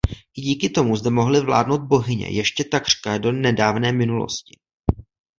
[0.37, 4.59] I díky tomu zde mohly vládnout bohyně ještě takřka do nedávné minulosti.